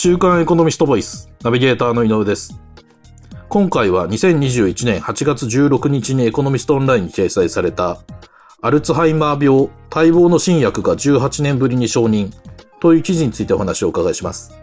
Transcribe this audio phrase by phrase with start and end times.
[0.00, 2.56] 週刊エコノミストボイス、ナビゲーターの井上です。
[3.48, 7.98] 今回は2021年8月16日にエコノミストオンラインに掲載された、
[8.62, 12.30] アルツハイマー病、待望の新薬が18年ぶりに承認
[12.78, 14.54] という記事についてお話をお伺いします。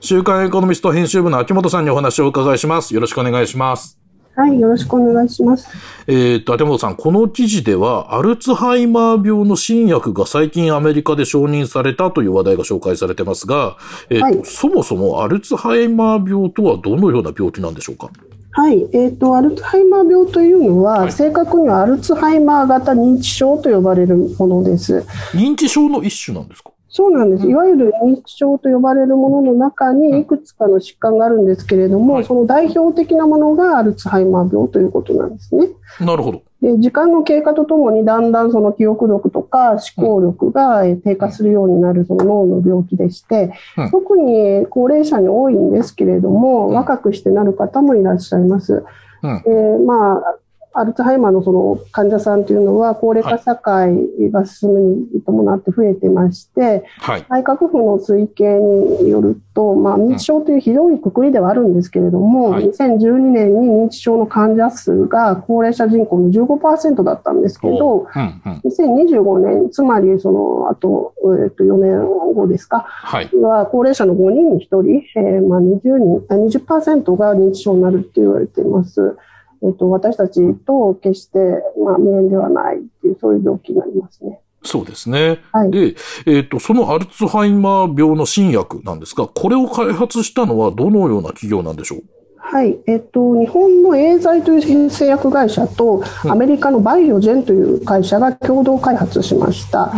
[0.00, 2.92] 週刊エコノミスト編集部の秋元さんにお話をお伺いします。
[2.92, 3.98] よろしくお願いします。
[4.38, 5.68] はい、よろしくお願いします。
[6.06, 13.76] えーっと、秋元さん、この記事では、アルツハイマー病の新薬が最近アメリカで承認されたという話題が紹介されてますが、
[14.10, 18.10] えーっとはいそもそもアルツハイマー病とはどのような病気なんでしょうか？
[18.52, 25.04] はい、えっ、と、アルツハイマー病というのは、はい正確にはアルツハイマー型認知症と呼ばれるものです。
[25.32, 26.70] 認知症の一種なんですか？
[26.90, 27.46] そうなんです。
[27.46, 35.68] いわゆる認知症と呼ばれるものの中にいくつかの疾患があるんですけれども、はいその代表的なものがアルツハイマー病ということなんですね。
[36.00, 36.42] なるほど。
[36.60, 48.84] で時間の経過とともにだんだんその記憶力とか思考力がえー低下するようになるその脳の病気でして、うん特に高齢者に多いんですけれども、うん若くしてなる方もいらっしゃいます。
[49.22, 49.42] うん。
[49.42, 50.38] でまあ
[50.80, 53.90] アルツハイマーのその患者さんというのは高齢化社会
[54.30, 54.80] が進む
[55.12, 57.26] に伴って増えてまして、はい。
[57.28, 68.60] 内閣府の推計によると、まあ、認知症という広いくくりではあるんですけれども、はい2012年に認知症の患者数が高齢者人口の15%だったんですけど、うん、うん。
[68.64, 73.30] 2025年、つまりそのあと、えっと4年後ですか、はい。
[73.34, 79.16] は高齢者の5人に1人、えーまあ、20人あ20%が認知症になるって言われています。
[79.62, 81.38] えっと私たちと決して、
[81.84, 84.40] まあ、無縁ではないっていう、そういう病気になりますね。
[84.62, 85.38] そうですね。
[85.52, 85.94] はいで、
[86.26, 92.02] えーっと、そのアルツハイマー病の新薬なんですが、これを開発したのはどのような企業なんでしょう？
[92.50, 99.92] はい、えっと、日本のエーザイという製薬会社と、うんアメリカのバイオジェンという会社が共同開発しました。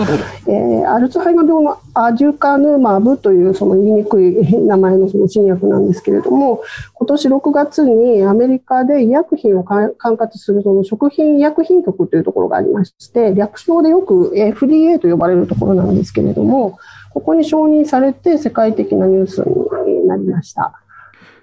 [0.46, 6.62] えーアルツハイマー病のアデュカヌマブというその言いにくい名前のその新薬なんですけれども、
[6.94, 16.78] 今年6月にアメリカで医薬品を管管轄するその食品医薬品局というところがありまして、略称でよく FDA と呼ばれるところなんですけれども、
[17.12, 20.80] ここに承認されて世界的なニュースになりました。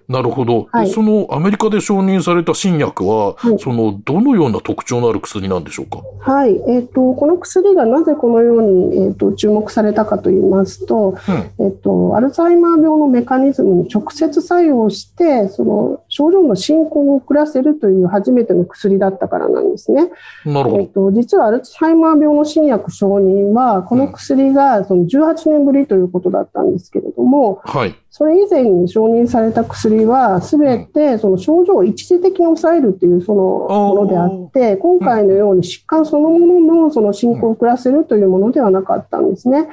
[0.07, 0.67] なるほど。
[0.71, 6.01] はいでそのアメリカで承認された新薬は、はいその、どのような特徴のある薬なんでしょうか？
[6.19, 11.17] はい、えっ、と、この薬がなぜこのように、えっ、と、注目されたかと言いますと、
[11.59, 11.65] うん。
[11.65, 20.09] えっと、アルツハイマー病のメカニズムに直接作用して、その症状の進行を遅らせるという初めての薬だったからなんですね。
[20.45, 20.81] なるほど。
[20.81, 27.95] えっと、実はアルツハイマー病の新薬承認は、この薬がその18年ぶりということだったんですけれども、はい。
[28.09, 39.69] それ以前に承認された薬は、すべてその症状を一時的に抑えるというそのものであって、今回のように疾患そのもののその進行を遅らせるというものではなかったんですね。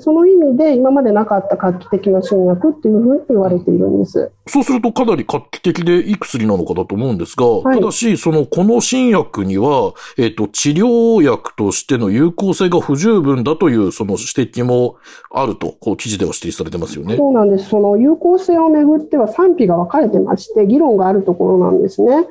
[0.00, 4.32] その意味で今までなかった画期的な新薬っていうふうに言われているんです。
[4.46, 14.96] そうするとかなり画期的でいい薬なのかだと思うんですが、はいただし、その、この新薬には、えっ、と、治療薬としての有効性が不十分だという、その指摘も
[15.30, 17.16] あると、こう、記事では指摘されてますよね。
[17.16, 17.68] そうなんです。
[17.68, 22.26] その有効性をめぐっては賛否が分かれてまして、議論があるところなんですね。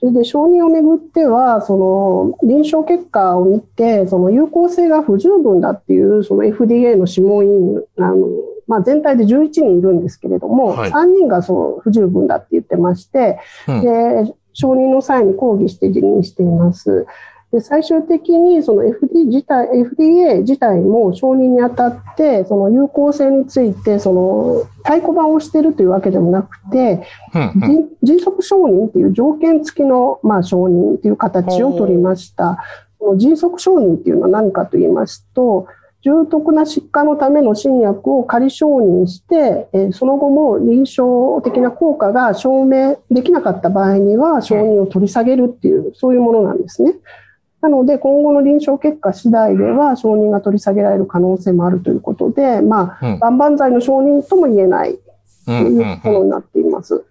[0.00, 8.28] それで承認をめぐっては、その臨床結果を見て、その有効性が不十分だっていう、その FDA の諮問委員、あの、
[8.66, 17.06] まあ、全体で11人いるんですけれども、はい3人がその不十分だって言ってまして、うんで、承認の際に抗議して辞任しています。
[17.54, 32.58] で最終的にその FDA 自体 FDA 自体も承認にあたって、その有効性について、その太鼓判をしているというわけでもなくて、うんうん迅迅速承認という条件付きの、まあ、承認という形を取りました。
[33.16, 35.68] 迅速承認というのは何かと言いますと、
[36.02, 46.94] 重篤な疾患のための新薬を仮承認して、えーその後も臨床的な効果が証明できなかった場合には承認を取り下げるっていう、そういうものなんですね。
[47.64, 54.98] なので、今後の臨床結果次第では承認が取り下げられる可能性もあるということで、まあ、万々歳の承認とも言えない
[55.46, 57.06] というんいうものになっています。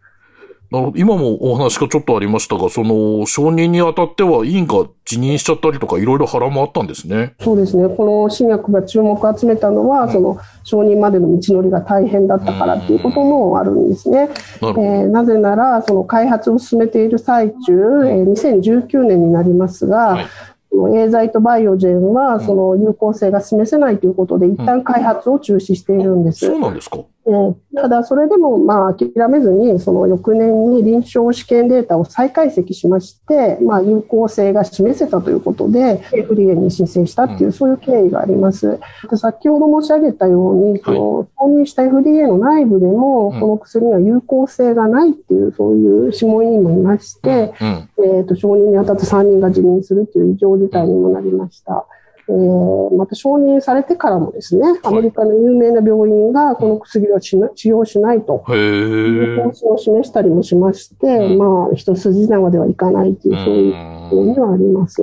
[0.73, 7.35] なるほど今もお話がちょっとありましたが、その、承認にあたっては委員が辞任しちゃったりとか、いろいろ波乱もあったんですね。
[7.39, 7.87] そうですね。
[7.95, 14.21] この新薬が注目を集めたのは、その承認までの道のりが大変だったからっていうこともあるんですね。
[14.21, 14.81] なるほど。
[14.81, 17.73] えーなぜなら、その開発を進めている最中、
[18.07, 20.25] えー2019年になりますが、はい
[20.73, 26.47] エーザイとバイオジェンは、その有効性が示せないということで、一旦開発を中止しているんです。
[26.47, 26.97] そうなんですか。
[27.25, 38.79] えーただ、それでも、まあ、諦めずに、その翌年に臨床試験データを再解析しまして、まあ、有効性が示せたということで、FDA に申請したっていう、そういう経緯があります。
[39.09, 47.89] で先ほど申し上げたように、その、承認した FDA の内部でも、うんこの薬には有効性がないっていう、そういう諮問委員もいまして、うん。
[48.17, 51.85] えっ、と、承認にあたって3人が辞任するという異常事態にもなりました。
[52.29, 59.43] えーまた承認されてからもですね、アメリカの有名な病院がこの薬を治療しないとへいうえ。
[59.43, 63.73] 方針を示したりもしまして、うんまあ、一筋縄ではいかないという、そういう
[64.09, 65.01] ことにはあります。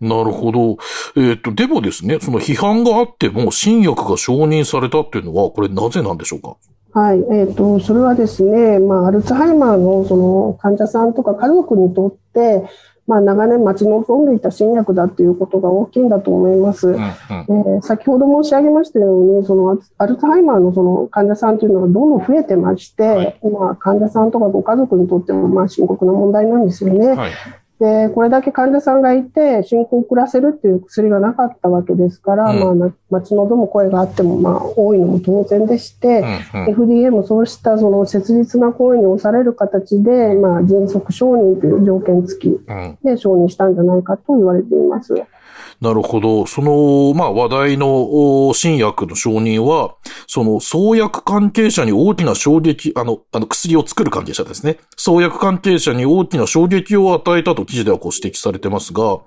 [0.00, 0.76] なるほど。
[1.16, 6.56] えっ、と、でもですね、その批判があっても新薬が承認されたっていうのは、これなぜなんでしょうか？
[6.98, 12.64] はい、えっ、と、それはですね、まあ、アルツハイマーのその患者さんとか家族にとって、
[13.06, 16.88] まあ、長年待ち望んでいた新薬だっていうことが大きいんだと思います。
[16.88, 17.00] うん、うん。
[17.00, 27.08] えー先ほど申し上げましたように、そのアアルツハイマーのその患者さんというのがどんどん増えてまして、はいまあ、患者さんとかご家族にとってもまあ深刻な問題なんですよね。
[27.08, 27.32] はい。
[27.78, 36.20] で、これだけ患者さんがいて、進行を遅らせるっていう薬がなかったわけですから、うんまあな、待ち望む声があっても、まあ、多いのも当然でして、
[36.54, 36.74] うん、うん。
[36.74, 42.98] FDA もそうしたその切実な声に押される形で、まあ、迅速承認という条件付きうん。
[43.04, 45.14] で承認したんじゃないかと言われています。
[45.80, 46.46] なるほど。
[46.46, 49.94] その、まあ、話題のお新薬の承認は、
[50.26, 54.78] その、創薬関係者に大きな衝撃、あの、あの、薬を作る関係者ですね。
[54.96, 59.22] 創薬関係者に大きな衝撃を与えたと記事ではこう指摘されてますが、はい。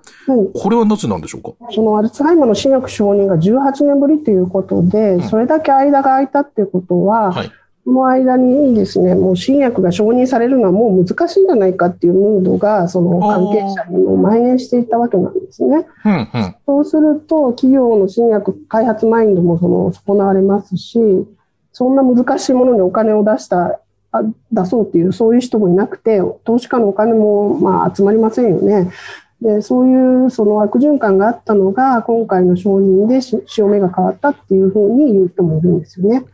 [0.54, 1.52] これはなぜなんでしょうか？
[1.70, 7.50] そのアルツハイマーの新薬承認が18年ぶりということで、それだけ間が空いたっていうことは、はい。
[7.84, 15.86] この間にですね、もう新薬が承認されるのはもう難しいんじゃないかっていうムードが、その関係者にも蔓延していたわけなんですね。
[16.04, 16.56] うん、うん。
[16.66, 20.98] そうすると、企業の新薬開発マインドもその損なわれますし、
[21.72, 23.80] そんな難しいものにお金を出した、
[24.12, 24.22] あ
[24.52, 28.90] 出そうっていう、そういう人もいなくて、投資家のお金もまあ集まりませんよね。
[29.40, 36.24] で、そういうその悪循環があったのが、今回の承認でし潮目が変わったっていうふうに言う人もいるんですよね。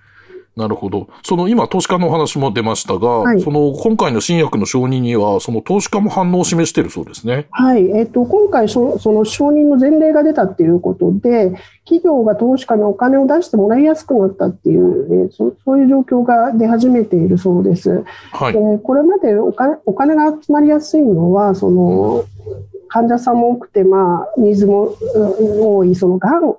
[0.56, 1.08] なるほど。
[1.22, 7.46] その今、投資家のお話も出ましたが、はいその今回の新薬の承認には、その投資家も反応を示しているそうですね。
[7.50, 11.52] はい、えっと、今回そ、その承認の前例が出たっていうことで、
[11.84, 18.02] 企業が投資家にお金を出してもらいやすくなったっていう、えーそそういう状況が出始めているそうです。
[18.32, 18.52] はい。
[18.54, 22.24] でこれまでお金お金が集まりやすいのは、その
[22.88, 26.58] 患者さんも多くて、まあ、ニーズもうん多い、そのがんで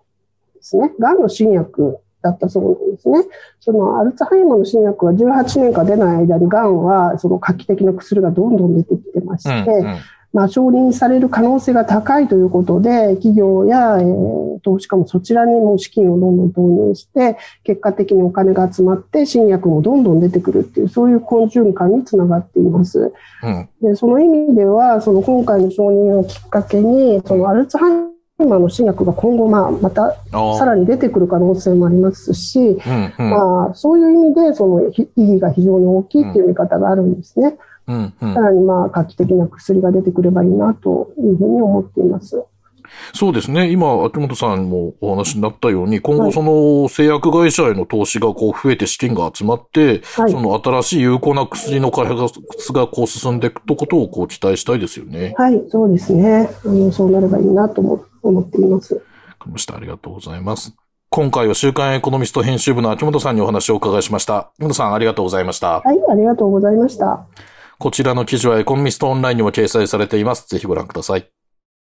[0.61, 1.97] すね、がんの新薬
[2.29, 3.19] だったそうなんですね。
[3.59, 9.97] そのアルツハイマーの新薬は18年間出ない間に、がんはその画期的な薬がどんどん出てきてましうん、て、うん。
[10.33, 23.13] まあ、承認される可能性が高いということで、企業や、えー投資家もそちらにも資金をどんどん投入して、結果的にお金が集まって、新薬もどんどん出てくるっていう、そういう好循環につながっています。
[23.43, 23.69] うん。
[23.81, 30.15] でその意味では、その今回の承認をきっかけに、そのアルツハイマーの新薬が今後、まあ、また。
[30.57, 33.29] さらに出てくる可能性もありますし、うん、うん。
[33.31, 37.57] まあ、そういう意味で、その意義が非常に大きいっていう見方があるんですね。
[37.87, 38.41] うん、うんさ。
[38.41, 42.43] らにまあ画期的な薬が出てくればいいなというふうに思っています。
[43.13, 43.69] そうですね。
[43.69, 52.39] 今、秋元さんもお話になったように、今後はいその製薬会社への投資がこう増えて資金が集まって、はいその新しい有効な薬の開発
[52.73, 55.33] がこう進んでいくことをこう期待したいですよね。
[55.37, 56.49] わはい、そうですね。
[56.65, 59.01] あのそうなればいいなと思思っています。
[59.37, 59.75] かりました。
[59.75, 60.75] ありがとうございます。
[61.09, 64.51] 今回は週刊エコノミスト編集部の秋元さんにお話をお伺いしました。
[64.57, 65.79] 秋元さんありがとうございました。
[65.79, 67.25] はい、ありがとうございました。
[67.79, 70.47] こちらの記事はエコノミストオンラインにも掲載されています。
[70.49, 71.36] ぜひご覧ください。